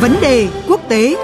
[0.00, 1.16] Vấn đề quốc tế.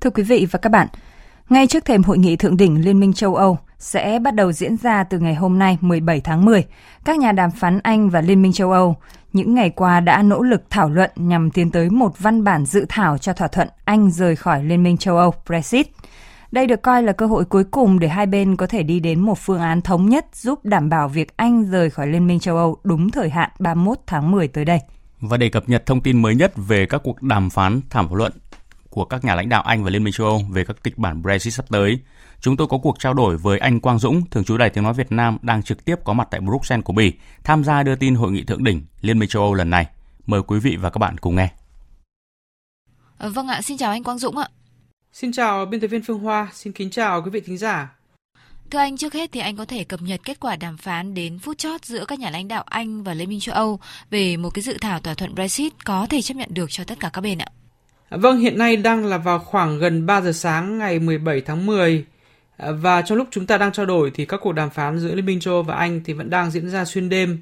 [0.00, 0.88] Thưa quý vị và các bạn,
[1.48, 4.76] ngay trước thềm hội nghị thượng đỉnh Liên minh châu Âu sẽ bắt đầu diễn
[4.76, 6.64] ra từ ngày hôm nay 17 tháng 10,
[7.04, 8.96] các nhà đàm phán Anh và Liên minh châu Âu
[9.32, 12.86] những ngày qua đã nỗ lực thảo luận nhằm tiến tới một văn bản dự
[12.88, 15.86] thảo cho thỏa thuận Anh rời khỏi Liên minh châu Âu Brexit.
[16.52, 19.20] Đây được coi là cơ hội cuối cùng để hai bên có thể đi đến
[19.20, 22.56] một phương án thống nhất giúp đảm bảo việc Anh rời khỏi Liên minh châu
[22.56, 24.80] Âu đúng thời hạn 31 tháng 10 tới đây.
[25.20, 28.32] Và để cập nhật thông tin mới nhất về các cuộc đàm phán thảo luận
[28.90, 31.22] của các nhà lãnh đạo Anh và Liên minh châu Âu về các kịch bản
[31.22, 31.98] Brexit sắp tới,
[32.40, 34.94] chúng tôi có cuộc trao đổi với anh Quang Dũng, thường trú Đài Tiếng Nói
[34.94, 37.12] Việt Nam đang trực tiếp có mặt tại Bruxelles của Bỉ,
[37.44, 39.86] tham gia đưa tin hội nghị thượng đỉnh Liên minh châu Âu lần này.
[40.26, 41.48] Mời quý vị và các bạn cùng nghe.
[43.18, 44.48] À, vâng ạ, xin chào anh Quang Dũng ạ.
[45.12, 47.94] Xin chào biên tập viên Phương Hoa, xin kính chào quý vị thính giả.
[48.70, 51.38] Thưa anh, trước hết thì anh có thể cập nhật kết quả đàm phán đến
[51.38, 53.80] phút chót giữa các nhà lãnh đạo Anh và Liên minh châu Âu
[54.10, 57.00] về một cái dự thảo thỏa thuận Brexit có thể chấp nhận được cho tất
[57.00, 57.46] cả các bên ạ.
[58.10, 62.04] Vâng, hiện nay đang là vào khoảng gần 3 giờ sáng ngày 17 tháng 10
[62.58, 65.26] và trong lúc chúng ta đang trao đổi thì các cuộc đàm phán giữa Liên
[65.26, 67.40] minh châu Âu và Anh thì vẫn đang diễn ra xuyên đêm.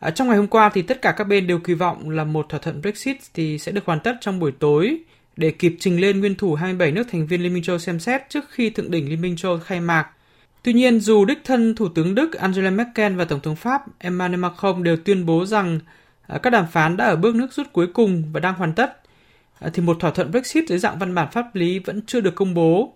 [0.00, 2.46] À, trong ngày hôm qua thì tất cả các bên đều kỳ vọng là một
[2.48, 4.98] thỏa thuận Brexit thì sẽ được hoàn tất trong buổi tối
[5.36, 8.22] để kịp trình lên nguyên thủ 27 nước thành viên Liên minh châu xem xét
[8.28, 10.06] trước khi thượng đỉnh Liên minh châu khai mạc.
[10.62, 14.40] Tuy nhiên, dù đích thân Thủ tướng Đức Angela Merkel và Tổng thống Pháp Emmanuel
[14.40, 15.80] Macron đều tuyên bố rằng
[16.26, 19.00] à, các đàm phán đã ở bước nước rút cuối cùng và đang hoàn tất,
[19.58, 22.34] À, thì một thỏa thuận Brexit dưới dạng văn bản pháp lý vẫn chưa được
[22.34, 22.92] công bố.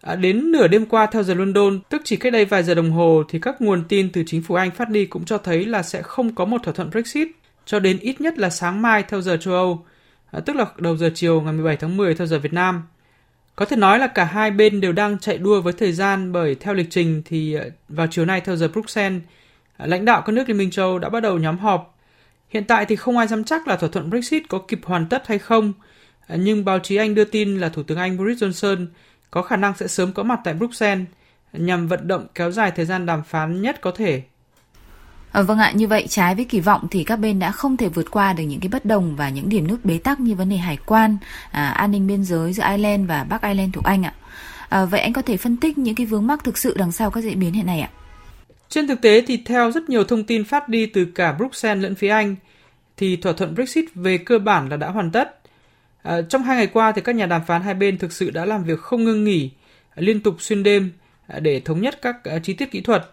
[0.00, 2.90] À, đến nửa đêm qua theo giờ London, tức chỉ cách đây vài giờ đồng
[2.90, 5.82] hồ, thì các nguồn tin từ chính phủ Anh phát đi cũng cho thấy là
[5.82, 7.28] sẽ không có một thỏa thuận Brexit
[7.66, 9.84] cho đến ít nhất là sáng mai theo giờ châu Âu,
[10.30, 12.82] à, tức là đầu giờ chiều ngày 17 tháng 10 theo giờ Việt Nam.
[13.56, 16.54] Có thể nói là cả hai bên đều đang chạy đua với thời gian bởi
[16.54, 19.22] theo lịch trình thì à, vào chiều nay theo giờ Bruxelles,
[19.76, 21.97] à, lãnh đạo các nước Liên minh châu đã bắt đầu nhóm họp
[22.48, 25.26] Hiện tại thì không ai dám chắc là thỏa thuận Brexit có kịp hoàn tất
[25.26, 25.72] hay không,
[26.28, 28.86] nhưng báo chí Anh đưa tin là Thủ tướng Anh Boris Johnson
[29.30, 31.06] có khả năng sẽ sớm có mặt tại Bruxelles
[31.52, 34.22] nhằm vận động kéo dài thời gian đàm phán nhất có thể.
[35.32, 37.88] À, vâng ạ, như vậy trái với kỳ vọng thì các bên đã không thể
[37.88, 40.48] vượt qua được những cái bất đồng và những điểm nút bế tắc như vấn
[40.48, 41.16] đề hải quan,
[41.50, 44.14] à, an ninh biên giới giữa Ireland và Bắc Ireland thuộc Anh ạ.
[44.68, 47.10] À, vậy anh có thể phân tích những cái vướng mắc thực sự đằng sau
[47.10, 47.90] các diễn biến hiện nay ạ?
[48.68, 51.94] Trên thực tế thì theo rất nhiều thông tin phát đi từ cả Bruxelles lẫn
[51.94, 52.36] phía Anh,
[52.96, 55.38] thì thỏa thuận Brexit về cơ bản là đã hoàn tất.
[56.02, 58.44] À, trong hai ngày qua thì các nhà đàm phán hai bên thực sự đã
[58.44, 59.50] làm việc không ngưng nghỉ,
[59.94, 60.90] liên tục xuyên đêm
[61.26, 63.10] à, để thống nhất các à, chi tiết kỹ thuật.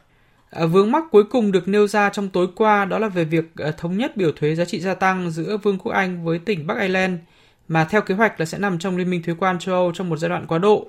[0.50, 3.46] À, vướng mắc cuối cùng được nêu ra trong tối qua đó là về việc
[3.56, 6.68] à, thống nhất biểu thuế giá trị gia tăng giữa Vương quốc Anh với tỉnh
[6.68, 7.20] Bắc Ireland
[7.68, 10.10] mà theo kế hoạch là sẽ nằm trong Liên minh thuế quan châu Âu trong
[10.10, 10.88] một giai đoạn quá độ.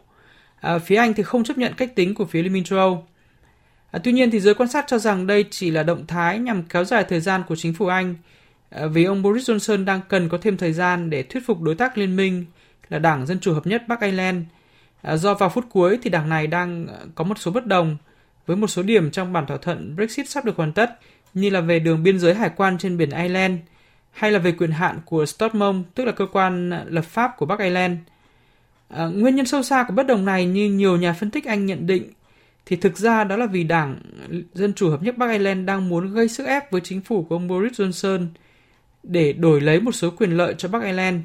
[0.61, 3.07] À, phía Anh thì không chấp nhận cách tính của phía Liên minh châu Âu.
[3.91, 6.63] À, tuy nhiên thì giới quan sát cho rằng đây chỉ là động thái nhằm
[6.63, 8.15] kéo dài thời gian của chính phủ Anh
[8.71, 11.75] à, vì ông Boris Johnson đang cần có thêm thời gian để thuyết phục đối
[11.75, 12.45] tác liên minh
[12.89, 14.43] là Đảng Dân Chủ Hợp nhất Bắc Ireland.
[15.03, 17.97] À, do vào phút cuối thì đảng này đang à, có một số bất đồng
[18.47, 20.99] với một số điểm trong bản thỏa thuận Brexit sắp được hoàn tất
[21.35, 23.59] như là về đường biên giới hải quan trên biển Ireland
[24.13, 27.59] hay là về quyền hạn của Stormont, tức là cơ quan lập pháp của Bắc
[27.59, 27.99] Ireland.
[28.89, 31.67] À, nguyên nhân sâu xa của bất đồng này như nhiều nhà phân tích Anh
[31.67, 32.13] nhận định
[32.67, 34.01] thì thực ra đó là vì Đảng
[34.55, 37.35] Dân Chủ Hợp nhất Bắc Ireland đang muốn gây sức ép với chính phủ của
[37.35, 38.27] ông Boris Johnson
[39.03, 41.21] để đổi lấy một số quyền lợi cho Bắc Ireland,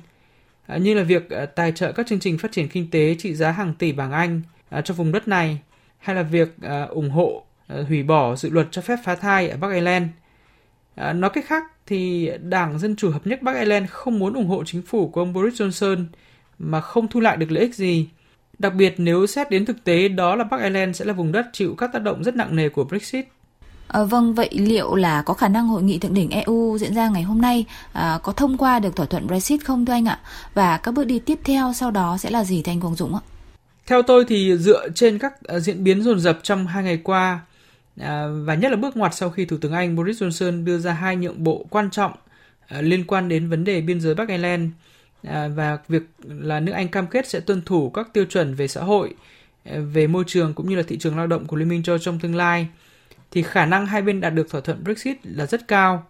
[0.67, 3.33] à, như là việc à, tài trợ các chương trình phát triển kinh tế trị
[3.33, 5.59] giá hàng tỷ bảng Anh à, cho vùng đất này,
[5.97, 6.55] hay là việc
[6.89, 7.43] ủng hộ
[7.87, 10.07] hủy bỏ dự luật cho phép phá thai ở Bắc Ireland.
[10.95, 14.63] Nói cách khác thì Đảng Dân Chủ Hợp nhất Bắc Ireland không muốn ủng hộ
[14.63, 16.05] chính phủ của ông Boris Johnson
[16.59, 18.07] mà không thu lại được lợi ích gì
[18.61, 21.45] Đặc biệt nếu xét đến thực tế đó là Bắc Ireland sẽ là vùng đất
[21.53, 23.25] chịu các tác động rất nặng nề của Brexit.
[23.87, 27.09] À, vâng, vậy liệu là có khả năng hội nghị thượng đỉnh EU diễn ra
[27.09, 30.19] ngày hôm nay à, có thông qua được thỏa thuận Brexit không thưa anh ạ?
[30.53, 33.15] Và các bước đi tiếp theo sau đó sẽ là gì thưa anh Quang Dũng
[33.15, 33.21] ạ?
[33.87, 37.39] Theo tôi thì dựa trên các uh, diễn biến dồn dập trong hai ngày qua
[37.99, 38.05] uh,
[38.45, 41.15] và nhất là bước ngoặt sau khi Thủ tướng Anh Boris Johnson đưa ra hai
[41.15, 44.69] nhượng bộ quan trọng uh, liên quan đến vấn đề biên giới Bắc Ireland
[45.23, 48.67] À, và việc là nước Anh cam kết sẽ tuân thủ các tiêu chuẩn về
[48.67, 49.13] xã hội,
[49.63, 51.97] à, về môi trường cũng như là thị trường lao động của Liên minh châu
[51.97, 52.67] trong tương lai
[53.31, 56.05] thì khả năng hai bên đạt được thỏa thuận Brexit là rất cao.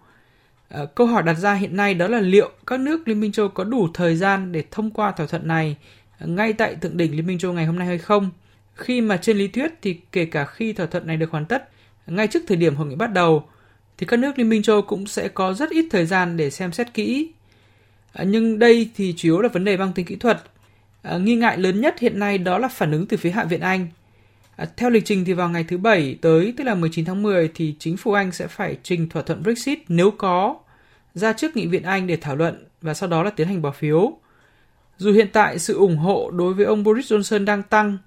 [0.69, 3.47] À, câu hỏi đặt ra hiện nay đó là liệu các nước Liên minh châu
[3.49, 5.77] có đủ thời gian để thông qua thỏa thuận này
[6.19, 8.29] ngay tại thượng đỉnh Liên minh châu ngày hôm nay hay không?
[8.75, 11.69] Khi mà trên lý thuyết thì kể cả khi thỏa thuận này được hoàn tất
[12.07, 13.43] ngay trước thời điểm hội nghị bắt đầu
[13.97, 16.71] thì các nước Liên minh châu cũng sẽ có rất ít thời gian để xem
[16.71, 17.31] xét kỹ
[18.13, 20.41] À, nhưng đây thì chủ yếu là vấn đề mang tính kỹ thuật.
[21.01, 23.61] À, nghi ngại lớn nhất hiện nay đó là phản ứng từ phía Hạ viện
[23.61, 23.87] Anh.
[24.55, 27.51] À, theo lịch trình thì vào ngày thứ Bảy tới, tức là 19 tháng 10,
[27.55, 30.55] thì chính phủ Anh sẽ phải trình thỏa thuận Brexit nếu có
[31.13, 33.71] ra trước Nghị viện Anh để thảo luận và sau đó là tiến hành bỏ
[33.71, 34.17] phiếu.
[34.97, 37.97] Dù hiện tại sự ủng hộ đối với ông Boris Johnson đang tăng,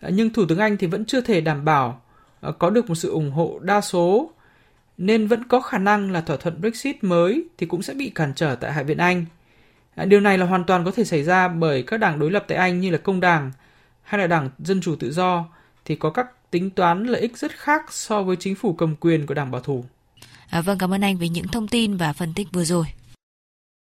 [0.00, 2.02] à, nhưng Thủ tướng Anh thì vẫn chưa thể đảm bảo
[2.40, 4.30] à, có được một sự ủng hộ đa số,
[4.98, 8.32] nên vẫn có khả năng là thỏa thuận Brexit mới thì cũng sẽ bị cản
[8.34, 9.24] trở tại Hạ viện Anh.
[10.04, 12.58] Điều này là hoàn toàn có thể xảy ra bởi các đảng đối lập tại
[12.58, 13.52] Anh như là Công đảng
[14.02, 15.44] hay là Đảng Dân Chủ Tự Do
[15.84, 19.26] thì có các tính toán lợi ích rất khác so với chính phủ cầm quyền
[19.26, 19.84] của Đảng Bảo thủ.
[20.50, 22.86] À, vâng, cảm ơn anh về những thông tin và phân tích vừa rồi.